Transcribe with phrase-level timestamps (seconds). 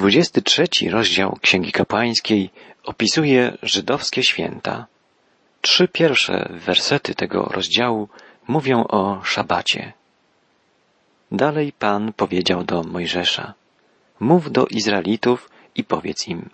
[0.00, 2.50] 23 rozdział Księgi Kapłańskiej
[2.84, 4.86] opisuje żydowskie święta.
[5.60, 8.08] Trzy pierwsze wersety tego rozdziału
[8.48, 9.92] mówią o szabacie.
[11.32, 13.54] Dalej Pan powiedział do Mojżesza:
[14.20, 16.50] Mów do Izraelitów i powiedz im: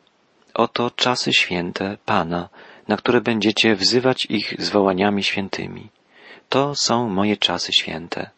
[0.55, 2.49] Oto czasy święte Pana,
[2.89, 5.89] na które będziecie wzywać ich zwołaniami świętymi.
[6.49, 8.31] To są moje czasy święte.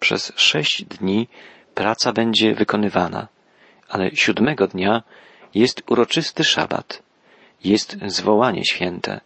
[0.00, 1.28] Przez sześć dni
[1.74, 3.28] praca będzie wykonywana
[3.90, 5.02] ale siódmego dnia
[5.54, 7.02] jest uroczysty szabat,
[7.64, 9.20] jest zwołanie święte.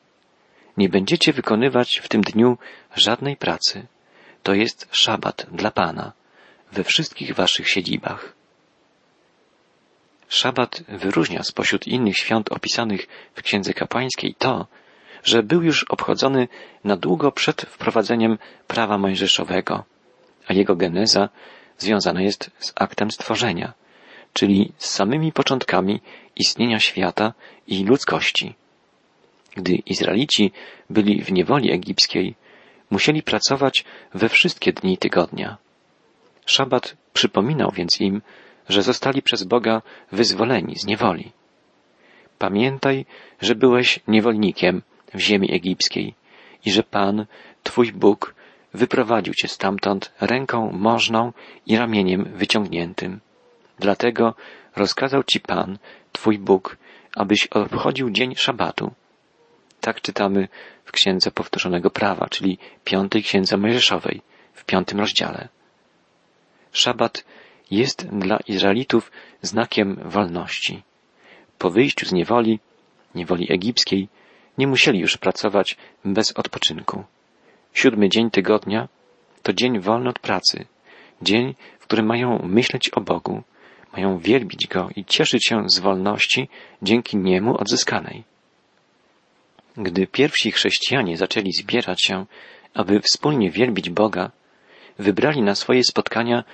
[0.77, 2.59] Nie będziecie wykonywać w tym dniu
[2.97, 3.87] żadnej pracy.
[4.43, 6.13] To jest szabat dla Pana
[6.73, 8.33] we wszystkich waszych siedzibach.
[10.29, 14.67] Szabat wyróżnia spośród innych świąt opisanych w Księdze Kapłańskiej to,
[15.25, 16.49] że był już obchodzony
[16.85, 19.85] na długo przed wprowadzeniem prawa mojżeszowego,
[20.47, 21.29] a jego geneza
[21.79, 23.73] związana jest z aktem stworzenia–
[24.35, 26.01] czyli z samymi początkami
[26.37, 27.33] istnienia świata
[27.67, 28.55] i ludzkości.
[29.57, 30.53] Gdy Izraelici
[30.91, 32.35] byli w niewoli egipskiej,
[32.91, 35.57] musieli pracować we wszystkie dni tygodnia.
[36.47, 38.23] Szabat przypominał więc im,
[38.69, 41.33] że zostali przez Boga wyzwoleni z niewoli.
[42.39, 43.07] Pamiętaj,
[43.41, 44.83] że byłeś niewolnikiem
[45.15, 46.15] w ziemi egipskiej
[46.65, 47.27] i że Pan,
[47.63, 48.35] Twój Bóg,
[48.75, 51.33] wyprowadził Cię stamtąd ręką możną
[51.67, 53.21] i ramieniem wyciągniętym.
[53.79, 54.35] Dlatego
[54.77, 55.79] rozkazał ci Pan,
[56.13, 56.77] Twój Bóg,
[57.17, 58.93] abyś obchodził dzień szabatu.
[59.81, 60.49] Tak czytamy
[60.85, 64.23] w Księdze Powtórzonego Prawa, czyli piątej Księdze Mojżeszowej,
[64.55, 65.49] w piątym rozdziale.
[66.73, 67.25] Szabat
[67.71, 70.83] jest dla Izraelitów znakiem wolności.
[71.59, 72.61] Po wyjściu z niewoli,
[73.15, 74.09] niewoli egipskiej,
[74.59, 77.05] nie musieli już pracować bez odpoczynku.
[77.73, 78.89] Siódmy dzień tygodnia
[79.43, 80.67] to dzień wolny od pracy,
[81.23, 83.43] dzień, w którym mają myśleć o Bogu,
[83.97, 86.49] mają wielbić Go i cieszyć się z wolności
[86.83, 88.25] dzięki Niemu odzyskanej.
[89.77, 92.27] Gdy pierwsi chrześcijanie zaczęli zbierać się,
[92.75, 94.31] aby wspólnie wielbić Boga,
[94.99, 96.45] wybrali na swoje spotkania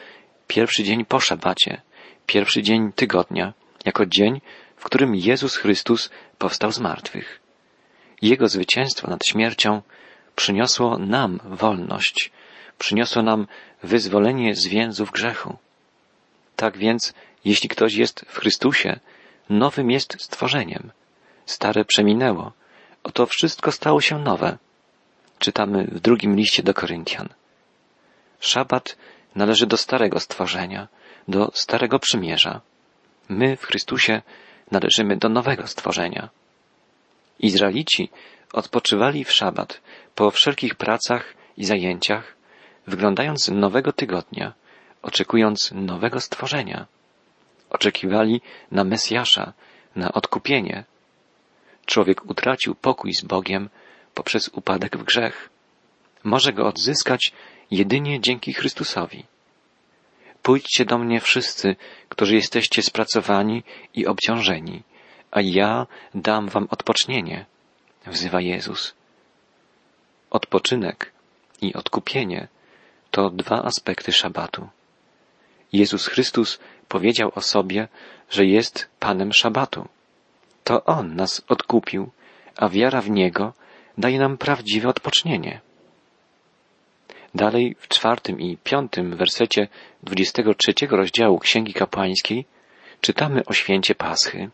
[0.46, 1.82] pierwszy dzień po szabacie,
[2.26, 3.52] pierwszy dzień tygodnia,
[3.84, 4.40] jako dzień,
[4.76, 7.40] w którym Jezus Chrystus powstał z martwych.
[8.22, 9.82] Jego zwycięstwo nad śmiercią
[10.36, 12.30] przyniosło nam wolność,
[12.78, 13.46] przyniosło nam
[13.82, 15.56] wyzwolenie z więzów grzechu.
[16.56, 17.14] Tak więc
[17.44, 19.00] jeśli ktoś jest w Chrystusie,
[19.50, 20.90] nowym jest stworzeniem.
[21.46, 22.52] Stare przeminęło.
[23.02, 24.58] Oto wszystko stało się nowe.
[25.38, 27.28] Czytamy w drugim liście do Koryntian.
[28.40, 28.96] Szabat
[29.34, 30.88] należy do starego stworzenia,
[31.28, 32.60] do starego przymierza.
[33.28, 34.22] My w Chrystusie
[34.70, 36.28] należymy do nowego stworzenia.
[37.38, 38.10] Izraelici
[38.52, 39.80] odpoczywali w szabat
[40.14, 42.36] po wszelkich pracach i zajęciach,
[42.86, 44.52] wyglądając nowego tygodnia,
[45.02, 46.86] oczekując nowego stworzenia.
[47.70, 49.52] Oczekiwali na Mesjasza,
[49.96, 50.84] na odkupienie.
[51.86, 53.68] Człowiek utracił pokój z Bogiem
[54.14, 55.50] poprzez upadek w grzech.
[56.24, 57.32] Może go odzyskać
[57.70, 59.24] jedynie dzięki Chrystusowi.
[60.42, 61.76] Pójdźcie do mnie wszyscy,
[62.08, 63.62] którzy jesteście spracowani
[63.94, 64.82] i obciążeni,
[65.30, 67.46] a ja dam wam odpocznienie,
[68.06, 68.94] wzywa Jezus.
[70.30, 71.12] Odpoczynek
[71.62, 72.48] i odkupienie
[73.10, 74.68] to dwa aspekty szabatu.
[75.72, 76.58] Jezus Chrystus
[76.90, 77.88] powiedział o sobie,
[78.30, 79.88] że jest Panem Szabatu.
[80.64, 82.10] To On nas odkupił,
[82.56, 83.52] a wiara w Niego
[83.98, 85.60] daje nam prawdziwe odpocznienie.
[87.34, 89.68] Dalej w czwartym i piątym wersecie
[90.02, 92.44] dwudziestego trzeciego rozdziału Księgi Kapłańskiej
[93.00, 94.50] czytamy o święcie Paschy.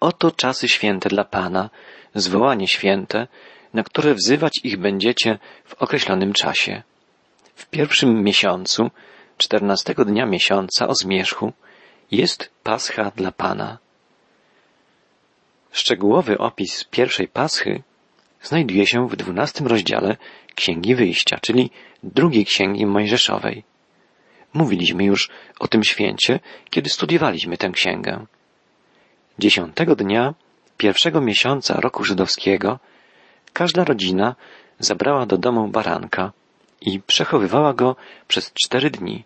[0.00, 1.70] Oto czasy święte dla Pana,
[2.14, 3.26] zwołanie święte,
[3.74, 6.82] na które wzywać ich będziecie w określonym czasie.
[7.54, 8.90] W pierwszym miesiącu
[9.38, 11.52] czternastego dnia miesiąca o zmierzchu
[12.10, 13.78] jest Pascha dla Pana.
[15.72, 17.82] Szczegółowy opis pierwszej Paschy
[18.42, 20.16] znajduje się w dwunastym rozdziale
[20.54, 21.70] Księgi Wyjścia, czyli
[22.02, 23.64] drugiej Księgi Mojżeszowej.
[24.54, 26.40] Mówiliśmy już o tym święcie,
[26.70, 28.26] kiedy studiowaliśmy tę księgę.
[29.38, 30.34] Dziesiątego dnia
[30.76, 32.78] pierwszego miesiąca roku żydowskiego
[33.52, 34.36] każda rodzina
[34.78, 36.32] zabrała do domu baranka
[36.80, 37.96] i przechowywała go
[38.28, 39.24] przez cztery dni.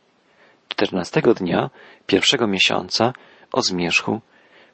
[0.68, 1.70] Czternastego dnia
[2.06, 3.12] pierwszego miesiąca
[3.52, 4.20] o zmierzchu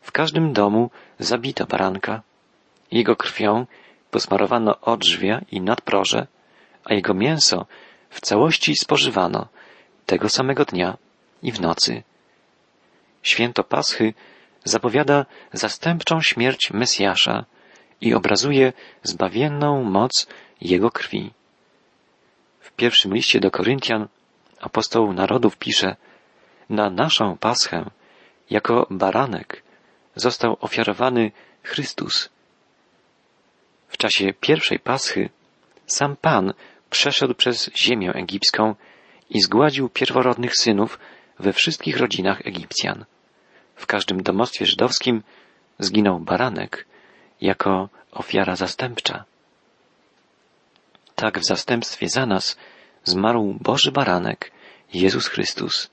[0.01, 2.23] w każdym domu zabito baranka.
[2.91, 3.67] Jego krwią
[4.11, 6.27] posmarowano odrzwia i nadproże,
[6.85, 7.67] a jego mięso
[8.11, 9.49] w całości spożywano
[10.07, 10.97] tego samego dnia
[11.43, 12.03] i w nocy.
[13.23, 14.15] Święto Paschy
[14.65, 17.45] zapowiada zastępczą śmierć Mesjasza
[18.01, 18.73] i obrazuje
[19.03, 20.27] zbawienną moc
[20.61, 21.31] Jego krwi.
[22.79, 24.09] Pierwszym liście do Koryntian
[24.61, 25.97] apostoł narodów pisze,
[26.71, 27.91] na naszą Paschę
[28.51, 29.63] jako baranek
[30.17, 31.33] został ofiarowany
[31.63, 32.29] Chrystus.
[33.89, 35.29] W czasie pierwszej Paschy
[35.87, 36.53] sam Pan
[36.91, 38.75] przeszedł przez ziemię egipską
[39.31, 40.99] i zgładził pierworodnych synów
[41.39, 43.05] we wszystkich rodzinach Egipcjan.
[43.77, 45.23] W każdym domostwie żydowskim
[45.79, 46.87] zginął baranek
[47.41, 49.25] jako ofiara zastępcza.
[51.19, 52.57] Tak w zastępstwie za nas
[53.05, 54.51] zmarł Boży baranek,
[54.95, 55.91] Jezus Chrystus.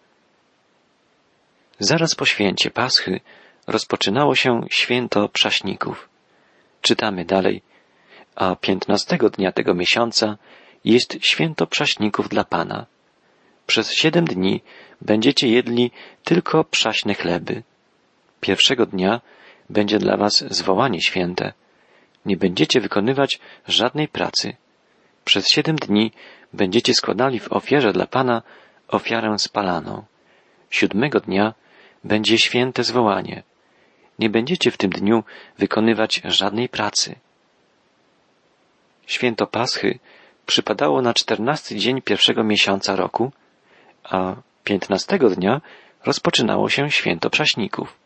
[1.80, 3.20] Zaraz po święcie Paschy
[3.68, 6.10] rozpoczynało się święto przaśników.
[6.82, 7.62] Czytamy dalej,
[8.36, 10.38] a piętnastego dnia tego miesiąca
[10.84, 12.86] jest święto przaśników dla Pana.
[13.68, 14.62] Przez siedem dni
[15.02, 15.92] będziecie jedli
[16.24, 17.64] tylko przaśne chleby.
[18.42, 19.22] Pierwszego dnia
[19.70, 21.54] będzie dla was zwołanie święte.
[22.26, 24.56] Nie będziecie wykonywać żadnej pracy.
[25.26, 26.12] Przez siedem dni
[26.54, 28.42] będziecie składali w ofierze dla Pana
[28.88, 30.04] ofiarę spalaną.
[30.70, 31.54] Siódmego dnia
[32.04, 33.44] będzie święte zwołanie.
[34.20, 35.24] Nie będziecie w tym dniu
[35.58, 37.16] wykonywać żadnej pracy.
[39.08, 40.00] Święto Paschy
[40.46, 43.32] przypadało na czternasty dzień pierwszego miesiąca roku,
[44.04, 45.62] a piętnastego dnia
[46.06, 47.98] rozpoczynało się święto przaśników.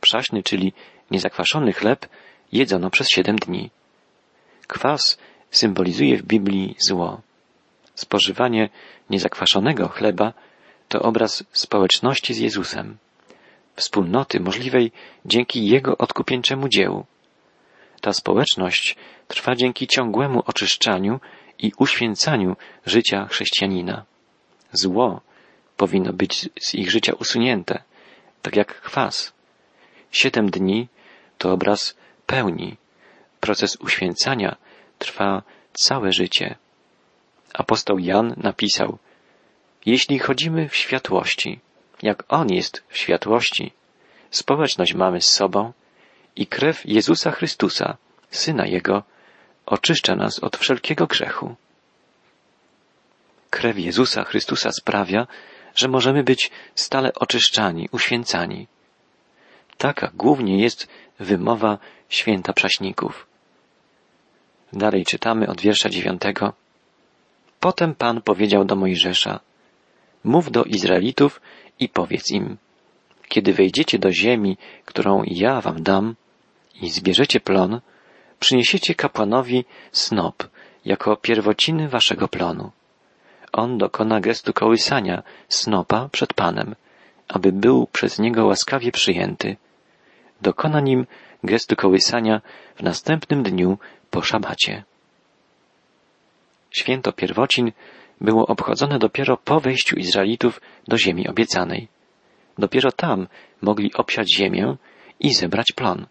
[0.00, 0.72] Przaśny, czyli
[1.10, 2.06] niezakwaszony chleb,
[2.52, 3.70] jedzono przez siedem dni.
[4.66, 5.18] Kwas
[5.50, 7.20] symbolizuje w Biblii zło.
[7.94, 8.68] Spożywanie
[9.10, 10.32] niezakwaszonego chleba
[10.88, 12.96] to obraz społeczności z Jezusem,
[13.76, 14.92] wspólnoty możliwej
[15.24, 17.06] dzięki Jego odkupieńczemu dziełu.
[18.00, 18.96] Ta społeczność
[19.28, 21.20] trwa dzięki ciągłemu oczyszczaniu
[21.58, 22.56] i uświęcaniu
[22.86, 24.04] życia chrześcijanina.
[24.72, 25.20] Zło
[25.76, 27.82] powinno być z ich życia usunięte,
[28.42, 29.32] tak jak kwas.
[30.12, 30.88] Siedem dni
[31.38, 32.76] to obraz pełni.
[33.40, 34.56] Proces uświęcania
[35.00, 35.42] trwa
[35.72, 36.56] całe życie.
[37.54, 38.98] Apostoł Jan napisał,
[39.86, 41.60] jeśli chodzimy w światłości,
[42.02, 43.72] jak On jest w światłości,
[44.30, 45.72] społeczność mamy z sobą
[46.36, 47.96] i krew Jezusa Chrystusa,
[48.30, 49.02] Syna Jego,
[49.66, 51.54] oczyszcza nas od wszelkiego grzechu.
[53.50, 55.26] Krew Jezusa Chrystusa sprawia,
[55.74, 58.66] że możemy być stale oczyszczani, uświęcani.
[59.78, 60.88] Taka głównie jest
[61.18, 63.29] wymowa święta prześników.
[64.72, 66.52] Dalej czytamy od wiersza dziewiątego.
[67.60, 69.40] Potem Pan powiedział do Mojżesza,
[70.24, 71.40] mów do Izraelitów
[71.80, 72.56] i powiedz im,
[73.28, 76.14] kiedy wejdziecie do ziemi, którą ja wam dam
[76.82, 77.80] i zbierzecie plon,
[78.40, 80.48] przyniesiecie kapłanowi snop
[80.84, 82.70] jako pierwociny waszego plonu.
[83.52, 86.74] On dokona gestu kołysania snopa przed Panem,
[87.28, 89.56] aby był przez niego łaskawie przyjęty.
[90.42, 91.06] Dokona nim
[91.44, 92.40] gestu kołysania
[92.76, 93.78] w następnym dniu
[94.10, 94.84] po szabacie.
[96.70, 97.72] Święto pierwocin
[98.20, 101.88] było obchodzone dopiero po wejściu Izraelitów do ziemi obiecanej.
[102.58, 103.26] Dopiero tam
[103.62, 104.76] mogli obsiać ziemię
[105.20, 106.06] i zebrać plon.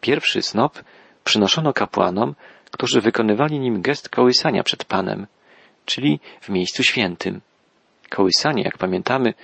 [0.00, 0.82] Pierwszy snop
[1.24, 2.34] przynoszono kapłanom,
[2.70, 5.26] którzy wykonywali nim gest kołysania przed Panem,
[5.84, 7.40] czyli w miejscu świętym.
[8.10, 9.34] Kołysanie, jak pamiętamy,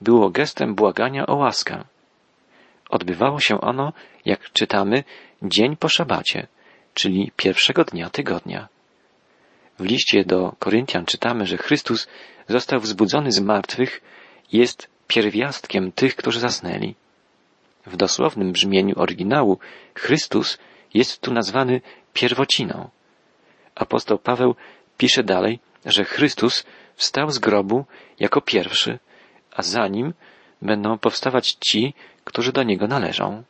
[0.00, 1.84] było gestem błagania o łaskę.
[2.90, 3.92] Odbywało się ono,
[4.24, 5.04] jak czytamy,
[5.42, 6.46] dzień po szabacie,
[6.94, 8.68] czyli pierwszego dnia tygodnia.
[9.78, 12.08] W liście do Koryntian czytamy, że Chrystus
[12.48, 14.00] został wzbudzony z martwych
[14.52, 16.94] i jest pierwiastkiem tych, którzy zasnęli.
[17.86, 19.58] W dosłownym brzmieniu oryginału
[19.94, 20.58] Chrystus
[20.94, 21.80] jest tu nazwany
[22.12, 22.90] pierwociną.
[23.74, 24.54] Apostoł Paweł
[24.98, 26.64] pisze dalej, że Chrystus
[26.94, 27.84] wstał z grobu
[28.20, 28.98] jako pierwszy,
[29.52, 30.14] a za nim
[30.62, 31.94] będą powstawać ci,
[32.26, 33.42] którzy do niego należą.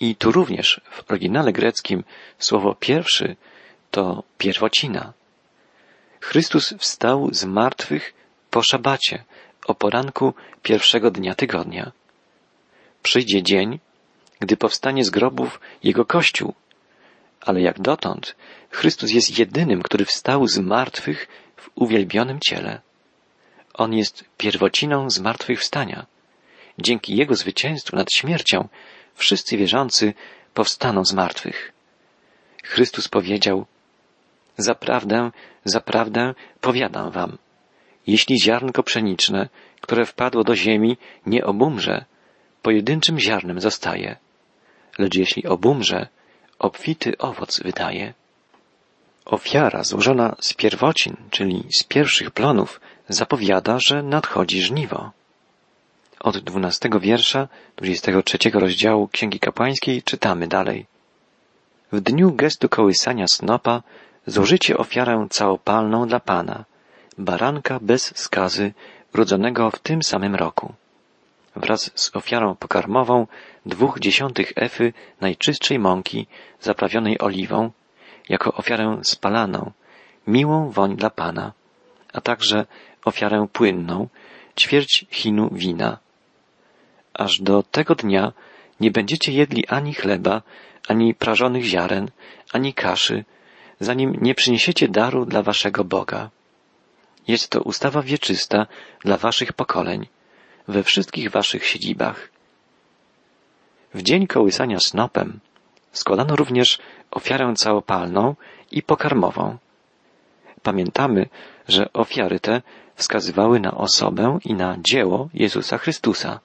[0.00, 2.04] I tu również w oryginale greckim
[2.38, 3.36] słowo pierwszy
[3.90, 5.12] to pierwocina.
[6.20, 8.14] Chrystus wstał z martwych
[8.50, 9.24] po szabacie,
[9.66, 11.92] o poranku pierwszego dnia tygodnia.
[13.02, 13.78] Przyjdzie dzień,
[14.40, 16.54] gdy powstanie z grobów Jego Kościół,
[17.40, 18.36] ale jak dotąd
[18.70, 22.80] Chrystus jest jedynym, który wstał z martwych w uwielbionym ciele.
[23.74, 26.06] On jest pierwociną zmartwychwstania.
[26.80, 28.68] Dzięki Jego zwycięstwu nad śmiercią
[29.14, 30.14] wszyscy wierzący
[30.54, 31.72] powstaną z martwych.
[32.64, 33.66] Chrystus powiedział,
[34.58, 35.30] Zaprawdę,
[35.64, 37.38] zaprawdę powiadam wam,
[38.06, 39.48] jeśli ziarnko pszeniczne,
[39.80, 40.96] które wpadło do ziemi,
[41.26, 42.04] nie obumrze,
[42.62, 44.16] pojedynczym ziarnem zostaje,
[44.98, 46.08] lecz jeśli obumrze,
[46.58, 48.14] obfity owoc wydaje.
[49.24, 55.10] Ofiara złożona z pierwocin, czyli z pierwszych plonów, zapowiada, że nadchodzi żniwo.
[56.20, 60.86] Od dwunastego wiersza dwudziestego trzeciego rozdziału Księgi Kapłańskiej czytamy dalej.
[61.92, 63.82] W dniu gestu kołysania snopa
[64.26, 66.64] złożycie ofiarę całopalną dla Pana,
[67.18, 68.72] baranka bez skazy,
[69.14, 70.72] rodzonego w tym samym roku.
[71.56, 73.26] wraz z ofiarą pokarmową
[73.66, 76.26] dwóch dziesiątych efy najczystszej mąki
[76.60, 77.70] zaprawionej oliwą,
[78.28, 79.70] jako ofiarę spalaną,
[80.26, 81.52] miłą woń dla Pana,
[82.12, 82.66] a także
[83.04, 84.08] ofiarę płynną,
[84.56, 85.98] ćwierć chinu wina.
[87.14, 88.32] Aż do tego dnia
[88.80, 90.42] nie będziecie jedli ani chleba,
[90.88, 92.10] ani prażonych ziaren,
[92.52, 93.24] ani kaszy,
[93.80, 96.30] zanim nie przyniesiecie daru dla waszego Boga.
[97.28, 98.66] Jest to ustawa wieczysta
[99.04, 100.06] dla waszych pokoleń,
[100.68, 102.30] we wszystkich waszych siedzibach.
[103.94, 105.40] W dzień kołysania snopem
[105.92, 106.78] składano również
[107.10, 108.36] ofiarę całopalną
[108.72, 109.58] i pokarmową.
[110.62, 111.28] Pamiętamy,
[111.68, 112.62] że ofiary te
[112.94, 116.40] wskazywały na osobę i na dzieło Jezusa Chrystusa.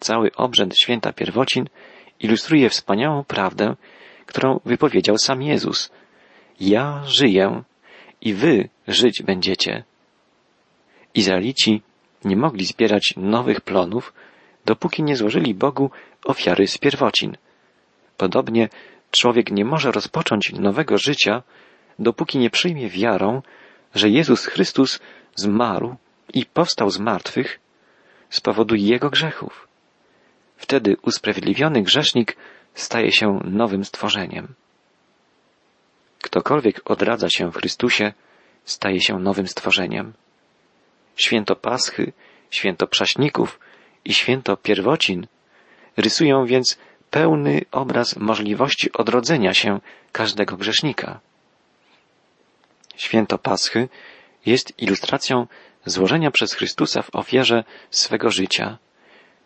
[0.00, 1.68] Cały obrzęd święta pierwocin
[2.20, 3.76] ilustruje wspaniałą prawdę,
[4.26, 5.90] którą wypowiedział sam Jezus.
[6.60, 7.62] Ja żyję
[8.20, 9.84] i wy żyć będziecie.
[11.14, 11.82] Izraelici
[12.24, 14.12] nie mogli zbierać nowych plonów,
[14.64, 15.90] dopóki nie złożyli Bogu
[16.24, 17.36] ofiary z pierwocin.
[18.16, 18.68] Podobnie
[19.10, 21.42] człowiek nie może rozpocząć nowego życia,
[21.98, 23.42] dopóki nie przyjmie wiarą,
[23.94, 25.00] że Jezus Chrystus
[25.34, 25.96] zmarł
[26.34, 27.60] i powstał z martwych
[28.30, 29.67] z powodu Jego grzechów.
[30.58, 32.36] Wtedy usprawiedliwiony grzesznik
[32.74, 34.54] staje się nowym stworzeniem.
[36.22, 38.12] Ktokolwiek odradza się w Chrystusie,
[38.64, 40.12] staje się nowym stworzeniem.
[41.16, 42.12] Święto Paschy,
[42.50, 43.60] święto Przaśników
[44.04, 45.26] i święto Pierwocin
[45.96, 46.78] rysują więc
[47.10, 49.80] pełny obraz możliwości odrodzenia się
[50.12, 51.20] każdego grzesznika.
[52.96, 53.88] Święto Paschy
[54.46, 55.46] jest ilustracją
[55.86, 58.78] złożenia przez Chrystusa w ofierze swego życia.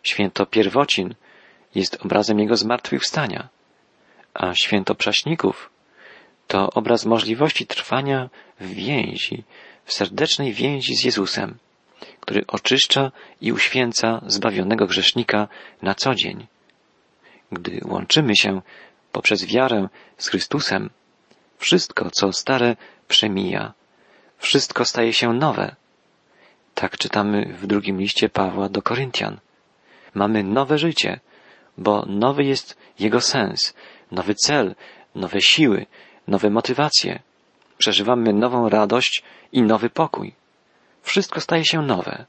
[0.03, 1.15] Święto Pierwocin
[1.75, 3.49] jest obrazem Jego zmartwychwstania,
[4.33, 5.69] a święto Przaśników
[6.47, 8.29] to obraz możliwości trwania
[8.59, 9.43] w więzi,
[9.85, 11.57] w serdecznej więzi z Jezusem,
[12.19, 15.47] który oczyszcza i uświęca zbawionego grzesznika
[15.81, 16.47] na co dzień.
[17.51, 18.61] Gdy łączymy się
[19.11, 20.89] poprzez wiarę z Chrystusem,
[21.57, 22.75] wszystko, co stare,
[23.07, 23.73] przemija,
[24.37, 25.75] wszystko staje się nowe.
[26.75, 29.39] Tak czytamy w drugim liście Pawła do Koryntian.
[30.13, 31.19] Mamy nowe życie,
[31.77, 33.73] bo nowy jest jego sens,
[34.11, 34.75] nowy cel,
[35.15, 35.85] nowe siły,
[36.27, 37.19] nowe motywacje.
[37.77, 40.33] Przeżywamy nową radość i nowy pokój.
[41.01, 42.25] Wszystko staje się nowe.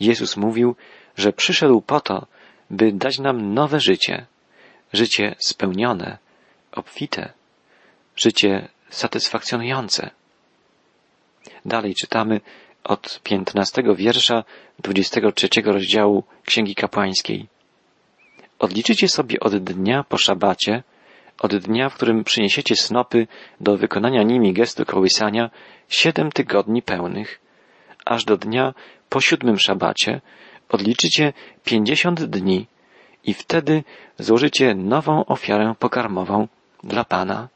[0.00, 0.76] Jezus mówił,
[1.16, 2.26] że przyszedł po to,
[2.70, 4.26] by dać nam nowe życie,
[4.92, 6.18] życie spełnione,
[6.72, 7.32] obfite,
[8.16, 10.10] życie satysfakcjonujące.
[11.64, 12.40] Dalej czytamy
[12.88, 14.44] od piętnastego wiersza
[14.78, 17.46] dwudziestego trzeciego rozdziału Księgi Kapłańskiej.
[18.58, 20.82] Odliczycie sobie od dnia po szabacie,
[21.38, 23.26] od dnia, w którym przyniesiecie snopy
[23.60, 25.50] do wykonania nimi gestu kołysania,
[25.88, 27.40] siedem tygodni pełnych,
[28.04, 28.74] aż do dnia
[29.08, 30.20] po siódmym szabacie
[30.68, 31.32] odliczycie
[31.64, 32.66] pięćdziesiąt dni
[33.24, 33.84] i wtedy
[34.18, 36.48] złożycie nową ofiarę pokarmową
[36.84, 37.48] dla Pana.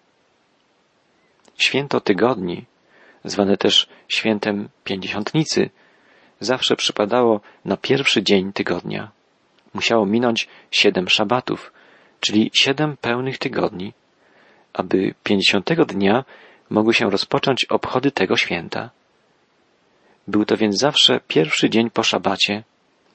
[1.56, 2.64] Święto tygodni,
[3.24, 5.70] zwane też świętem pięćdziesiątnicy,
[6.40, 9.10] zawsze przypadało na pierwszy dzień tygodnia.
[9.74, 11.72] Musiało minąć siedem szabatów,
[12.20, 13.92] czyli siedem pełnych tygodni,
[14.72, 16.24] aby pięćdziesiątego dnia
[16.70, 18.90] mogły się rozpocząć obchody tego święta.
[20.28, 22.64] Był to więc zawsze pierwszy dzień po szabacie,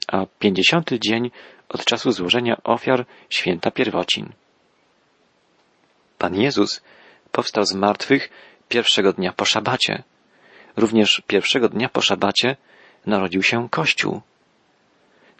[0.08, 1.30] a pięćdziesiąty dzień
[1.68, 4.32] od czasu złożenia ofiar święta pierwocin.
[6.18, 6.82] Pan Jezus
[7.32, 8.30] powstał z martwych
[8.68, 10.02] pierwszego dnia po szabacie.
[10.76, 12.56] Również pierwszego dnia po szabacie
[13.06, 14.20] narodził się Kościół.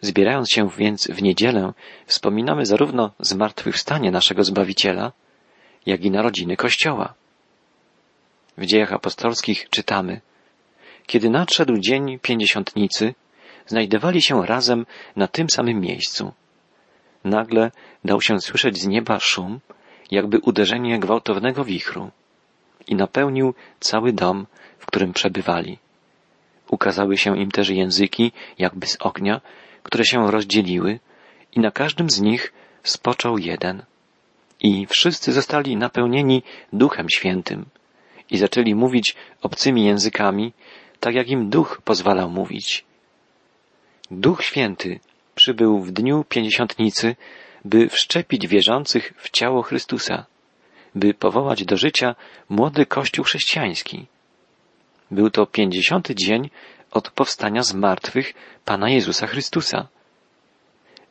[0.01, 1.73] Zbierając się więc w niedzielę,
[2.05, 5.11] wspominamy zarówno zmartwychwstanie naszego Zbawiciela,
[5.85, 7.13] jak i narodziny Kościoła.
[8.57, 10.21] W dziejach apostolskich czytamy,
[11.05, 13.15] kiedy nadszedł dzień pięćdziesiątnicy,
[13.65, 16.33] znajdowali się razem na tym samym miejscu.
[17.23, 17.71] Nagle
[18.05, 19.59] dał się słyszeć z nieba szum,
[20.11, 22.11] jakby uderzenie gwałtownego wichru
[22.87, 24.47] i napełnił cały dom,
[24.79, 25.77] w którym przebywali.
[26.69, 29.41] Ukazały się im też języki, jakby z ognia,
[29.83, 30.99] które się rozdzieliły
[31.55, 32.53] i na każdym z nich
[32.83, 33.83] spoczął jeden.
[34.59, 37.65] I wszyscy zostali napełnieni Duchem Świętym
[38.31, 40.53] i zaczęli mówić obcymi językami,
[40.99, 42.85] tak jak im Duch pozwalał mówić.
[44.11, 44.99] Duch Święty
[45.35, 47.15] przybył w dniu pięćdziesiątnicy,
[47.65, 50.25] by wszczepić wierzących w ciało Chrystusa,
[50.97, 52.15] by powołać do życia
[52.49, 54.05] młody Kościół chrześcijański.
[55.11, 56.49] Był to pięćdziesiąty dzień
[56.91, 58.33] od powstania z martwych
[58.65, 59.87] Pana Jezusa Chrystusa.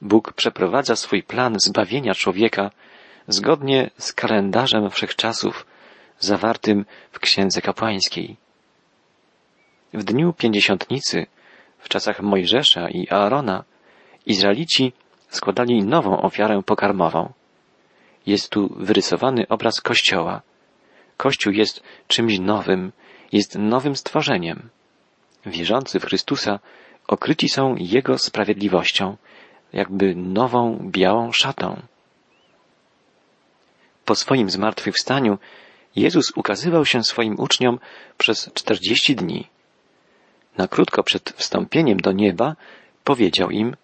[0.00, 2.70] Bóg przeprowadza swój plan zbawienia człowieka
[3.28, 5.66] zgodnie z kalendarzem wszechczasów
[6.18, 8.36] zawartym w Księdze Kapłańskiej.
[9.92, 11.26] W dniu pięćdziesiątnicy,
[11.78, 13.64] w czasach Mojżesza i Aarona,
[14.26, 14.92] Izraelici
[15.28, 17.32] składali nową ofiarę pokarmową.
[18.26, 20.42] Jest tu wyrysowany obraz Kościoła.
[21.16, 22.92] Kościół jest czymś nowym,
[23.33, 24.68] jest nowym stworzeniem.
[25.47, 26.59] Wierzący w Chrystusa
[27.06, 29.16] okryci są Jego sprawiedliwością,
[29.73, 31.83] jakby nową białą szatą.
[34.04, 35.38] Po swoim zmartwychwstaniu
[35.97, 37.78] Jezus ukazywał się swoim uczniom
[38.18, 39.49] przez czterdzieści dni.
[40.59, 42.56] Na krótko przed wstąpieniem do nieba
[43.04, 43.76] powiedział im,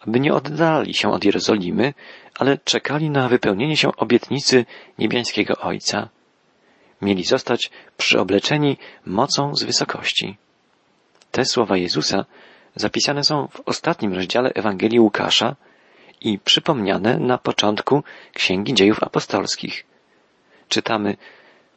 [0.00, 1.94] aby nie oddali się od Jerozolimy,
[2.40, 4.64] ale czekali na wypełnienie się obietnicy
[4.98, 6.08] niebiańskiego Ojca.
[7.02, 10.36] Mieli zostać przyobleczeni mocą z wysokości.
[11.30, 12.24] Te słowa Jezusa
[12.76, 15.56] zapisane są w ostatnim rozdziale Ewangelii Łukasza
[16.20, 18.02] i przypomniane na początku
[18.34, 19.86] Księgi Dziejów Apostolskich.
[20.68, 21.16] Czytamy,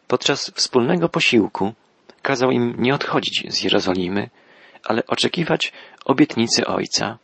[0.08, 1.74] podczas wspólnego posiłku
[2.22, 4.30] kazał im nie odchodzić z Jerozolimy,
[4.84, 5.74] ale oczekiwać
[6.06, 7.18] obietnicy Ojca.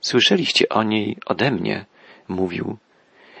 [0.00, 1.86] Słyszeliście o niej ode mnie,
[2.28, 2.76] mówił.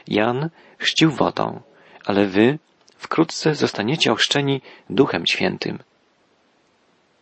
[0.08, 1.60] Jan chrzcił wodą,
[2.04, 2.58] ale wy
[2.96, 4.60] wkrótce zostaniecie ochrzczeni
[4.90, 5.78] Duchem Świętym.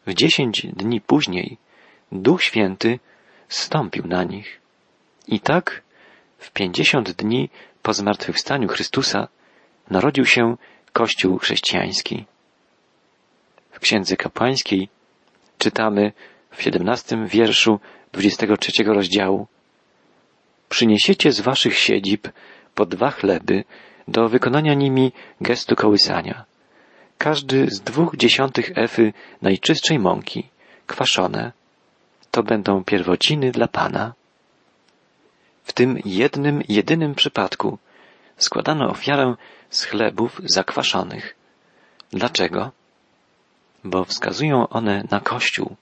[0.07, 1.57] W dziesięć dni później
[2.13, 2.99] Duch Święty
[3.49, 4.61] stąpił na nich.
[5.29, 5.83] I tak
[6.39, 7.49] w pięćdziesiąt dni
[7.83, 9.29] po zmartwychwstaniu Chrystusa
[9.91, 10.57] narodził się
[10.93, 12.25] Kościół chrześcijański.
[13.71, 14.89] W Księdze Kapłańskiej
[15.59, 16.13] czytamy
[16.51, 17.81] w siedemnastym wierszu
[18.13, 19.47] dwudziestego trzeciego rozdziału
[20.71, 22.29] Przyniesiecie z waszych siedzib
[22.75, 23.65] po dwa chleby
[24.09, 26.45] do wykonania nimi gestu kołysania.
[27.19, 29.13] Każdy z dwóch dziesiątych efy
[29.43, 30.49] najczystszej mąki,
[30.87, 31.53] kwaszone.
[32.31, 34.15] To będą pierwociny dla Pana.
[35.65, 37.79] W tym jednym, jedynym przypadku
[38.37, 39.35] składano ofiarę
[39.71, 41.37] z chlebów zakwaszonych.
[42.13, 42.71] Dlaczego?
[43.85, 45.77] Bo wskazują one na Kościół.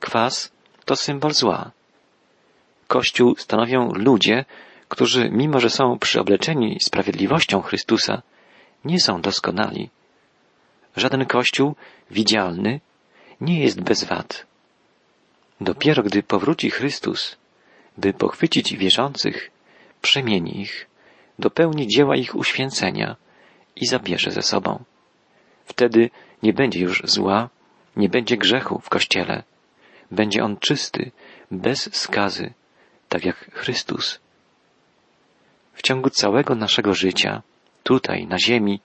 [0.00, 0.52] Kwas
[0.84, 1.70] to symbol zła.
[2.90, 4.44] Kościół stanowią ludzie,
[4.88, 8.22] którzy, mimo że są przyobleczeni sprawiedliwością Chrystusa,
[8.84, 9.90] nie są doskonali.
[10.96, 11.74] Żaden Kościół
[12.10, 12.80] widzialny
[13.40, 14.46] nie jest bez wad.
[15.60, 17.36] Dopiero gdy powróci Chrystus,
[17.98, 19.50] by pochwycić wierzących,
[20.02, 20.86] przemieni ich,
[21.38, 23.16] dopełni dzieła ich uświęcenia
[23.76, 24.84] i zabierze ze sobą.
[25.64, 26.10] Wtedy
[26.42, 27.48] nie będzie już zła,
[27.96, 29.42] nie będzie grzechu w Kościele.
[30.10, 31.10] Będzie on czysty,
[31.50, 32.52] bez skazy,
[33.10, 34.20] tak jak Chrystus.
[35.74, 37.42] W ciągu całego naszego życia,
[37.82, 38.80] tutaj, na ziemi,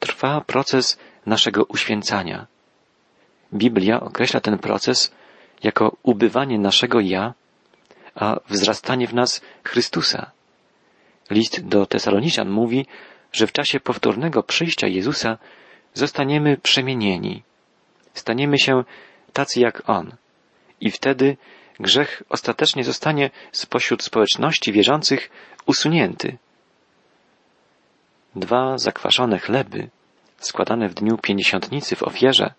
[0.00, 2.46] trwa proces naszego uświęcania.
[3.52, 5.12] Biblia określa ten proces
[5.62, 7.34] jako ubywanie naszego ja,
[8.14, 10.30] a wzrastanie w nas Chrystusa.
[11.30, 12.86] List do Tesaloniczan mówi,
[13.32, 15.38] że w czasie powtórnego przyjścia Jezusa
[15.94, 17.42] zostaniemy przemienieni.
[18.14, 18.84] Staniemy się
[19.32, 20.12] tacy jak On.
[20.80, 21.36] I wtedy
[21.80, 25.30] grzech ostatecznie zostanie spośród społeczności wierzących
[25.66, 26.38] usunięty.
[28.36, 29.90] Dwa zakwaszone chleby,
[30.38, 32.54] składane w dniu pięćdziesiątnicy w ofierze,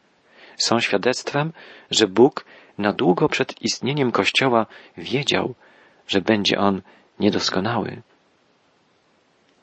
[0.58, 1.54] są świadectwem,
[1.92, 2.46] że Bóg
[2.78, 4.66] na długo przed istnieniem Kościoła
[4.98, 5.56] wiedział,
[6.08, 6.82] że będzie on
[7.20, 8.02] niedoskonały.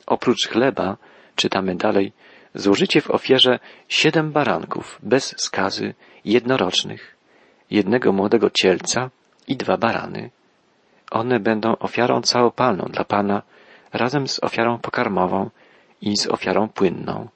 [0.07, 0.97] Oprócz chleba,
[1.37, 2.13] czytamy dalej,
[2.55, 7.17] złożycie w ofierze siedem baranków bez skazy, jednorocznych,
[7.71, 9.11] jednego młodego cielca
[9.49, 10.31] i dwa barany.
[11.11, 13.43] One będą ofiarą całopalną dla Pana,
[13.93, 15.51] razem z ofiarą pokarmową
[16.01, 17.29] i z ofiarą płynną.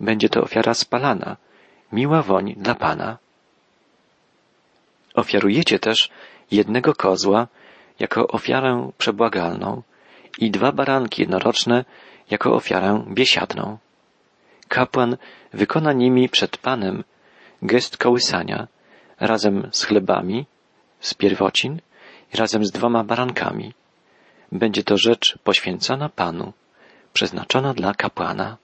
[0.00, 1.36] Będzie to ofiara spalana,
[1.92, 3.18] miła woń dla Pana.
[5.14, 6.10] Ofiarujecie też
[6.50, 7.46] jednego kozła
[7.98, 9.82] jako ofiarę przebłagalną
[10.38, 11.84] i dwa baranki jednoroczne
[12.30, 13.78] jako ofiarę biesiadną.
[14.68, 15.16] Kapłan
[15.52, 17.04] wykona nimi przed Panem
[17.62, 18.68] gest kołysania
[19.20, 20.46] razem z chlebami,
[21.00, 21.80] z pierwocin
[22.34, 23.74] i razem z dwoma barankami.
[24.52, 26.52] Będzie to rzecz poświęcona Panu,
[27.12, 28.56] przeznaczona dla kapłana.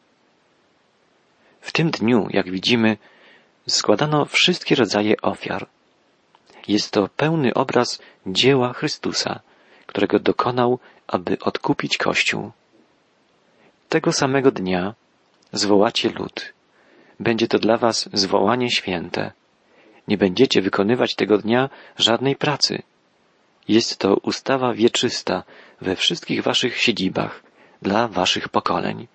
[1.61, 2.97] W tym dniu, jak widzimy,
[3.69, 5.67] składano wszystkie rodzaje ofiar.
[6.69, 9.41] Jest to pełny obraz dzieła Chrystusa,
[9.87, 12.53] którego dokonał, aby odkupić Kościół.
[13.89, 14.95] Tego samego dnia
[15.53, 16.53] zwołacie lud.
[17.21, 19.33] Będzie to dla was zwołanie święte.
[20.09, 22.83] Nie będziecie wykonywać tego dnia żadnej pracy.
[23.69, 25.43] Jest to ustawa wieczysta
[25.81, 27.43] we wszystkich waszych siedzibach,
[27.83, 29.07] dla waszych pokoleń.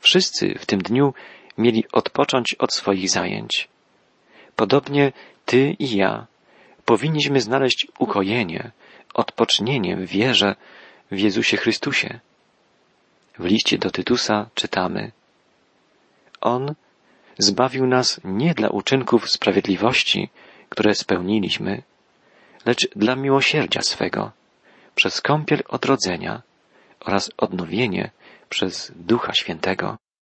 [0.00, 1.14] Wszyscy w tym dniu
[1.58, 3.68] mieli odpocząć od swoich zajęć.
[4.56, 5.12] Podobnie
[5.44, 6.26] ty i ja
[6.84, 8.70] powinniśmy znaleźć ukojenie,
[9.14, 10.56] odpocznienie w wierze
[11.10, 12.20] w Jezusie Chrystusie.
[13.38, 15.12] W liście do Tytusa czytamy
[16.40, 16.74] On
[17.38, 20.28] zbawił nas nie dla uczynków sprawiedliwości,
[20.68, 21.82] które spełniliśmy,
[22.66, 24.32] lecz dla miłosierdzia swego,
[24.94, 26.42] przez kąpiel odrodzenia
[27.00, 28.10] oraz odnowienie
[28.48, 29.96] przez Ducha Świętego.